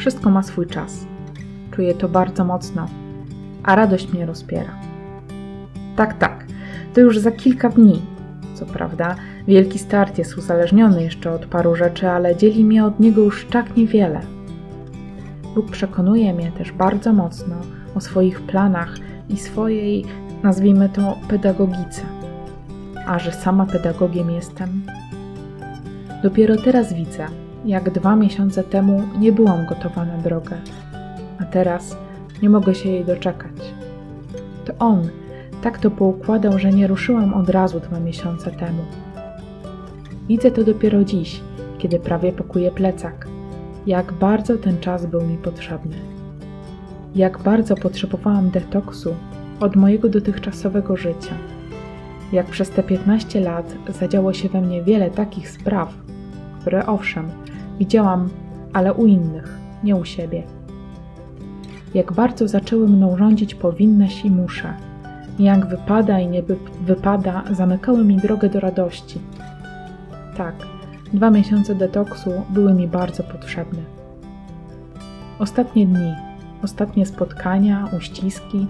Wszystko 0.00 0.30
ma 0.30 0.42
swój 0.42 0.66
czas. 0.66 1.06
Czuję 1.70 1.94
to 1.94 2.08
bardzo 2.08 2.44
mocno, 2.44 2.86
a 3.62 3.74
radość 3.74 4.12
mnie 4.12 4.26
rozpiera. 4.26 4.74
Tak, 5.96 6.18
tak, 6.18 6.46
to 6.94 7.00
już 7.00 7.18
za 7.18 7.32
kilka 7.32 7.68
dni. 7.68 8.02
Co 8.54 8.66
prawda, 8.66 9.16
wielki 9.48 9.78
start 9.78 10.18
jest 10.18 10.38
uzależniony 10.38 11.02
jeszcze 11.02 11.32
od 11.32 11.46
paru 11.46 11.76
rzeczy, 11.76 12.08
ale 12.08 12.36
dzieli 12.36 12.64
mnie 12.64 12.84
od 12.84 13.00
niego 13.00 13.22
już 13.22 13.46
tak 13.46 13.76
niewiele. 13.76 14.20
Bóg 15.54 15.70
przekonuje 15.70 16.34
mnie 16.34 16.52
też 16.52 16.72
bardzo 16.72 17.12
mocno 17.12 17.54
o 17.94 18.00
swoich 18.00 18.40
planach 18.40 18.96
i 19.28 19.36
swojej, 19.36 20.04
nazwijmy 20.42 20.88
to, 20.88 21.18
pedagogice. 21.28 22.02
A 23.06 23.18
że 23.18 23.32
sama 23.32 23.66
pedagogiem 23.66 24.30
jestem, 24.30 24.82
dopiero 26.22 26.56
teraz 26.56 26.92
widzę, 26.92 27.26
jak 27.64 27.90
dwa 27.90 28.16
miesiące 28.16 28.64
temu 28.64 29.02
nie 29.18 29.32
byłam 29.32 29.66
gotowa 29.66 30.04
na 30.04 30.18
drogę, 30.18 30.56
a 31.38 31.44
teraz 31.44 31.96
nie 32.42 32.50
mogę 32.50 32.74
się 32.74 32.88
jej 32.88 33.04
doczekać. 33.04 33.74
To 34.64 34.72
on 34.78 35.08
tak 35.62 35.78
to 35.78 35.90
poukładał, 35.90 36.58
że 36.58 36.72
nie 36.72 36.86
ruszyłam 36.86 37.34
od 37.34 37.48
razu 37.48 37.80
dwa 37.80 38.00
miesiące 38.00 38.50
temu. 38.50 38.82
Widzę 40.28 40.50
to 40.50 40.64
dopiero 40.64 41.04
dziś, 41.04 41.40
kiedy 41.78 41.98
prawie 41.98 42.32
pakuję 42.32 42.70
plecak, 42.70 43.28
jak 43.86 44.12
bardzo 44.12 44.56
ten 44.58 44.80
czas 44.80 45.06
był 45.06 45.22
mi 45.22 45.36
potrzebny. 45.36 45.96
Jak 47.14 47.38
bardzo 47.38 47.76
potrzebowałam 47.76 48.50
detoksu 48.50 49.14
od 49.60 49.76
mojego 49.76 50.08
dotychczasowego 50.08 50.96
życia. 50.96 51.34
Jak 52.32 52.46
przez 52.46 52.70
te 52.70 52.82
15 52.82 53.40
lat 53.40 53.74
zadziało 53.88 54.32
się 54.32 54.48
we 54.48 54.60
mnie 54.60 54.82
wiele 54.82 55.10
takich 55.10 55.50
spraw, 55.50 55.94
które 56.60 56.86
owszem, 56.86 57.28
widziałam, 57.80 58.28
ale 58.72 58.94
u 58.94 59.06
innych, 59.06 59.58
nie 59.84 59.96
u 59.96 60.04
siebie. 60.04 60.42
Jak 61.94 62.12
bardzo 62.12 62.48
zaczęły 62.48 62.88
mną 62.88 63.16
rządzić 63.16 63.54
powinnaś 63.54 64.24
i 64.24 64.30
muszę. 64.30 64.74
Jak 65.38 65.66
wypada 65.66 66.20
i 66.20 66.28
nie 66.28 66.42
wypada, 66.86 67.42
zamykały 67.50 68.04
mi 68.04 68.16
drogę 68.16 68.48
do 68.48 68.60
radości. 68.60 69.18
Tak, 70.36 70.54
dwa 71.12 71.30
miesiące 71.30 71.74
detoksu 71.74 72.30
były 72.50 72.74
mi 72.74 72.88
bardzo 72.88 73.22
potrzebne. 73.22 73.82
Ostatnie 75.38 75.86
dni, 75.86 76.14
ostatnie 76.62 77.06
spotkania, 77.06 77.88
uściski, 77.98 78.66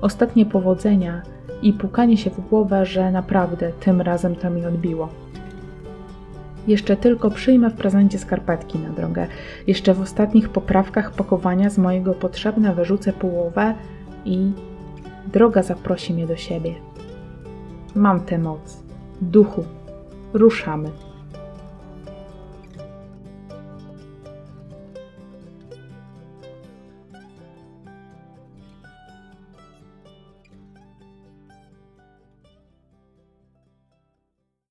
ostatnie 0.00 0.46
powodzenia 0.46 1.22
i 1.62 1.72
pukanie 1.72 2.16
się 2.16 2.30
w 2.30 2.48
głowę, 2.48 2.86
że 2.86 3.10
naprawdę 3.10 3.72
tym 3.80 4.00
razem 4.00 4.36
to 4.36 4.50
mi 4.50 4.66
odbiło. 4.66 5.08
Jeszcze 6.66 6.96
tylko 6.96 7.30
przyjmę 7.30 7.70
w 7.70 7.74
prezencie 7.74 8.18
skarpetki 8.18 8.78
na 8.78 8.90
drogę. 8.90 9.26
Jeszcze 9.66 9.94
w 9.94 10.00
ostatnich 10.00 10.48
poprawkach 10.48 11.12
pakowania 11.12 11.70
z 11.70 11.78
mojego 11.78 12.14
potrzebne 12.14 12.74
wyrzucę 12.74 13.12
połowę 13.12 13.74
i 14.24 14.52
droga 15.32 15.62
zaprosi 15.62 16.14
mnie 16.14 16.26
do 16.26 16.36
siebie. 16.36 16.74
Mam 17.94 18.20
tę 18.20 18.38
moc. 18.38 18.82
Duchu, 19.20 19.64
ruszamy. 20.32 20.90